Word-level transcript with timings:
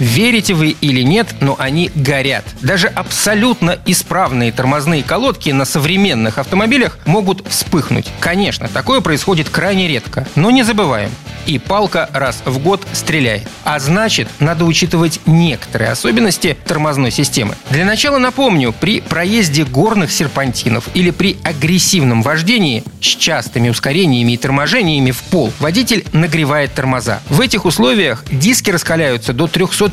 Верите 0.00 0.54
вы 0.54 0.70
или 0.80 1.02
нет, 1.02 1.34
но 1.40 1.54
они 1.58 1.90
горят. 1.94 2.44
Даже 2.62 2.88
абсолютно 2.88 3.78
исправные 3.84 4.50
тормозные 4.50 5.02
колодки 5.02 5.50
на 5.50 5.66
современных 5.66 6.38
автомобилях 6.38 6.98
могут 7.04 7.46
вспыхнуть. 7.46 8.06
Конечно, 8.18 8.68
такое 8.68 9.02
происходит 9.02 9.50
крайне 9.50 9.86
редко. 9.86 10.26
Но 10.34 10.50
не 10.50 10.62
забываем, 10.62 11.10
и 11.46 11.58
палка 11.58 12.08
раз 12.12 12.42
в 12.44 12.58
год 12.58 12.86
стреляет. 12.92 13.46
А 13.64 13.78
значит, 13.78 14.28
надо 14.38 14.64
учитывать 14.64 15.20
некоторые 15.26 15.90
особенности 15.90 16.56
тормозной 16.64 17.10
системы. 17.10 17.54
Для 17.68 17.84
начала 17.84 18.18
напомню, 18.18 18.72
при 18.72 19.00
проезде 19.00 19.64
горных 19.64 20.10
серпантинов 20.12 20.88
или 20.94 21.10
при 21.10 21.36
агрессивном 21.44 22.22
вождении 22.22 22.84
с 23.00 23.04
частыми 23.04 23.68
ускорениями 23.68 24.32
и 24.32 24.36
торможениями 24.36 25.10
в 25.10 25.22
пол 25.24 25.52
водитель 25.58 26.04
нагревает 26.12 26.72
тормоза. 26.74 27.20
В 27.28 27.40
этих 27.40 27.66
условиях 27.66 28.24
диски 28.30 28.70
раскаляются 28.70 29.32
до 29.32 29.46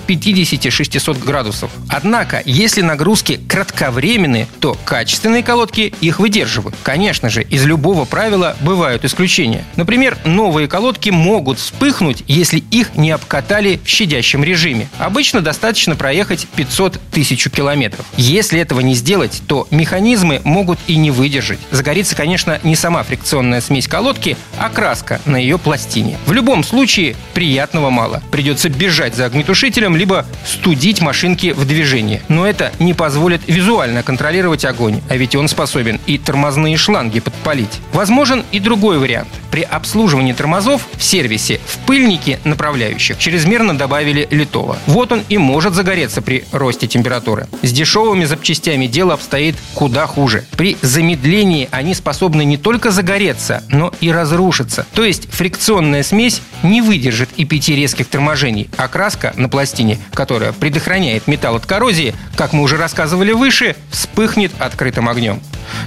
350-600 0.08 1.24
градусов. 1.24 1.72
Однако, 1.90 2.42
если 2.46 2.82
нагрузки 2.82 3.40
кратковременные, 3.48 4.48
то 4.60 4.78
качественные 4.86 5.44
колодки 5.44 5.94
их 6.02 6.20
выдерживают. 6.20 6.76
Конечно 6.84 7.30
же, 7.30 7.44
из 7.44 7.66
любого 7.66 8.06
правила 8.06 8.56
бывают 8.62 9.06
исключения. 9.06 9.64
Например, 9.76 10.18
новые 10.26 10.68
колодки 10.68 11.10
могут 11.10 11.60
вспыхнуть, 11.60 12.24
если 12.28 12.60
их 12.72 12.96
не 12.96 13.12
обкатали 13.12 13.80
в 13.84 13.88
щадящем 13.88 14.44
режиме. 14.44 14.90
Обычно 15.00 15.42
достаточно 15.42 15.96
проехать 15.96 16.48
500 16.56 17.00
тысяч 17.12 17.48
километров. 17.50 18.06
Если 18.18 18.60
этого 18.60 18.82
не 18.82 18.94
сделать, 18.96 19.42
то 19.48 19.68
механизмы 19.72 20.42
могут 20.44 20.80
и 20.88 20.98
не 20.98 21.12
выдержать. 21.12 21.60
Загорится, 21.72 22.16
конечно, 22.16 22.60
не 22.64 22.76
сама 22.76 23.04
фрикционная 23.04 23.62
смесь 23.62 23.88
колодки, 23.88 24.38
а 24.58 24.70
краска 24.70 25.22
на 25.26 25.38
ее 25.38 25.58
пластине. 25.58 26.18
В 26.26 26.34
любом 26.34 26.64
случае, 26.64 27.16
приятного 27.34 27.90
мало. 27.90 28.22
Придется 28.32 28.70
бежать 28.70 29.16
за 29.16 29.26
огнетушителем, 29.26 29.87
либо 29.96 30.26
студить 30.46 31.02
машинки 31.02 31.54
в 31.54 31.66
движении. 31.66 32.22
Но 32.28 32.46
это 32.46 32.72
не 32.80 32.94
позволит 32.94 33.42
визуально 33.48 34.04
контролировать 34.04 34.66
огонь, 34.66 35.02
а 35.10 35.16
ведь 35.16 35.36
он 35.36 35.48
способен 35.48 36.00
и 36.06 36.18
тормозные 36.18 36.78
шланги 36.78 37.20
подпалить. 37.20 37.80
Возможен 37.94 38.44
и 38.52 38.60
другой 38.60 38.98
вариант. 39.00 39.30
При 39.58 39.64
обслуживании 39.64 40.34
тормозов 40.34 40.88
в 40.98 41.04
сервисе 41.04 41.60
в 41.66 41.80
пыльнике 41.88 42.40
направляющих 42.44 43.18
чрезмерно 43.18 43.76
добавили 43.76 44.28
литого. 44.30 44.78
Вот 44.86 45.12
он 45.12 45.24
и 45.30 45.40
может 45.40 45.74
загореться 45.74 46.22
при 46.22 46.46
росте 46.52 46.86
температуры. 46.86 47.48
С 47.64 47.72
дешевыми 47.72 48.26
запчастями 48.26 48.86
дело 48.86 49.16
обстоит 49.16 49.56
куда 49.74 50.06
хуже. 50.06 50.46
При 50.58 50.78
замедлении 50.84 51.70
они 51.72 51.96
способны 51.96 52.46
не 52.46 52.58
только 52.58 52.92
загореться, 52.92 53.64
но 53.70 53.92
и 54.00 54.12
разрушиться. 54.12 54.86
То 54.94 55.04
есть 55.04 55.28
фрикционная 55.32 56.04
смесь 56.04 56.44
не 56.62 56.84
выдержит 56.84 57.30
и 57.36 57.44
пяти 57.44 57.76
резких 57.76 58.06
торможений, 58.10 58.70
а 58.78 58.88
краска 58.88 59.34
на 59.38 59.50
пластине, 59.50 59.98
которая 60.14 60.52
предохраняет 60.52 61.26
металл 61.26 61.56
от 61.56 61.66
коррозии, 61.66 62.14
как 62.36 62.54
мы 62.54 62.62
уже 62.62 62.78
рассказывали 62.78 63.32
выше, 63.32 63.76
вспыхнет 63.90 64.52
открытым 64.60 65.10
огнем. 65.10 65.42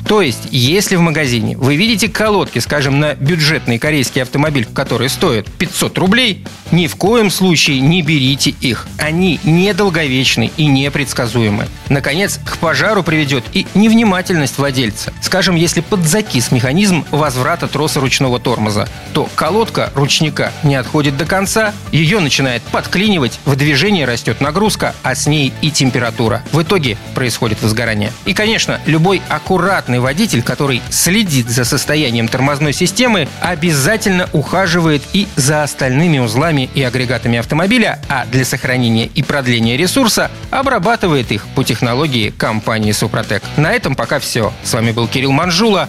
То 0.07 0.23
есть, 0.23 0.49
если 0.51 0.97
в 0.97 1.01
магазине 1.01 1.57
вы 1.57 1.77
видите 1.77 2.09
колодки, 2.09 2.59
скажем, 2.59 3.01
на 3.01 3.15
бюджетный 3.15 3.79
корейский 3.79 4.23
автомобиль, 4.23 4.67
который 4.73 5.09
стоит 5.09 5.51
500 5.51 5.99
рублей, 5.99 6.45
ни 6.71 6.87
в 6.87 6.97
коем 6.97 7.31
случае 7.31 7.81
не 7.81 8.03
берите 8.03 8.51
их. 8.61 8.87
Они 8.99 9.41
недолговечны 9.45 10.51
и 10.57 10.67
непредсказуемы. 10.67 11.67
Наконец, 11.89 12.39
к 12.45 12.59
пожару 12.59 13.03
приведет 13.03 13.45
и 13.53 13.67
невнимательность 13.75 14.59
владельца. 14.59 15.13
Скажем, 15.21 15.57
если 15.57 15.81
подзакис 15.81 16.53
механизм 16.53 17.05
возврата 17.11 17.67
троса 17.69 18.01
ручного 18.01 18.39
тормоза, 18.39 18.89
то 19.13 19.29
колодка 19.35 19.91
ручника 19.95 20.53
не 20.63 20.75
отходит 20.77 21.17
до 21.17 21.25
конца, 21.25 21.73
ее 21.93 22.21
начинает 22.21 22.63
подклинивать, 22.63 23.41
в 23.45 23.57
движении 23.57 24.03
растет 24.03 24.41
нагрузка, 24.41 24.95
а 25.03 25.15
с 25.15 25.27
ней 25.27 25.53
и 25.63 25.71
температура. 25.71 26.43
В 26.53 26.63
итоге 26.63 26.97
происходит 27.15 27.63
возгорание. 27.63 28.13
И, 28.25 28.35
конечно, 28.35 28.81
любой 28.87 29.23
аккуратный 29.71 30.01
водитель, 30.01 30.43
который 30.43 30.83
следит 30.91 31.49
за 31.49 31.65
состоянием 31.65 32.27
тормозной 32.27 32.73
системы, 32.73 33.29
обязательно 33.41 34.29
ухаживает 34.33 35.01
и 35.13 35.29
за 35.37 35.63
остальными 35.63 36.19
узлами 36.19 36.69
и 36.75 36.83
агрегатами 36.83 37.39
автомобиля, 37.39 38.01
а 38.09 38.27
для 38.27 38.45
сохранения 38.45 39.07
и 39.07 39.23
продления 39.23 39.77
ресурса 39.77 40.29
обрабатывает 40.51 41.31
их 41.31 41.47
по 41.55 41.63
технологии 41.63 42.31
компании 42.31 42.91
«Супротек». 42.91 43.45
На 43.57 43.73
этом 43.73 43.95
пока 43.95 44.19
все. 44.19 44.53
С 44.65 44.75
вами 44.75 44.91
был 44.91 45.07
Кирилл 45.07 45.31
Манжула. 45.31 45.89